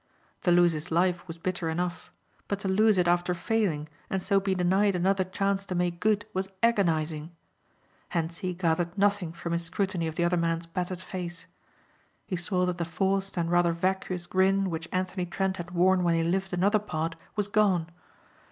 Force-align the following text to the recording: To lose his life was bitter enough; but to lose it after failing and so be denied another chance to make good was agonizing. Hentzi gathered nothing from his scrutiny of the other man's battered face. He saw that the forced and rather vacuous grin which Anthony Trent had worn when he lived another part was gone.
To 0.41 0.51
lose 0.51 0.71
his 0.71 0.89
life 0.89 1.27
was 1.27 1.37
bitter 1.37 1.69
enough; 1.69 2.11
but 2.47 2.59
to 2.61 2.67
lose 2.67 2.97
it 2.97 3.07
after 3.07 3.35
failing 3.35 3.87
and 4.09 4.19
so 4.19 4.39
be 4.39 4.55
denied 4.55 4.95
another 4.95 5.23
chance 5.23 5.63
to 5.67 5.75
make 5.75 5.99
good 5.99 6.25
was 6.33 6.49
agonizing. 6.63 7.35
Hentzi 8.09 8.55
gathered 8.55 8.97
nothing 8.97 9.31
from 9.31 9.51
his 9.53 9.63
scrutiny 9.65 10.07
of 10.07 10.15
the 10.15 10.23
other 10.25 10.37
man's 10.37 10.65
battered 10.65 11.01
face. 11.01 11.45
He 12.25 12.35
saw 12.35 12.65
that 12.65 12.79
the 12.79 12.83
forced 12.83 13.37
and 13.37 13.51
rather 13.51 13.73
vacuous 13.73 14.25
grin 14.25 14.71
which 14.71 14.89
Anthony 14.91 15.27
Trent 15.27 15.57
had 15.57 15.69
worn 15.69 16.01
when 16.03 16.15
he 16.15 16.23
lived 16.23 16.51
another 16.51 16.79
part 16.79 17.15
was 17.35 17.47
gone. 17.47 17.85